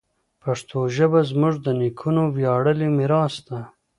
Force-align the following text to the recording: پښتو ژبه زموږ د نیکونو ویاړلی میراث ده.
پښتو 0.43 0.79
ژبه 0.95 1.19
زموږ 1.31 1.55
د 1.65 1.67
نیکونو 1.79 2.23
ویاړلی 2.35 2.89
میراث 2.97 3.35
ده. 3.47 3.59